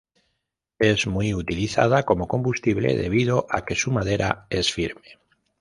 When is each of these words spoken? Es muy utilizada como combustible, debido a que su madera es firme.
Es 0.79 1.05
muy 1.05 1.31
utilizada 1.35 2.01
como 2.01 2.27
combustible, 2.27 2.97
debido 2.97 3.45
a 3.51 3.65
que 3.65 3.75
su 3.75 3.91
madera 3.91 4.47
es 4.49 4.73
firme. 4.73 5.19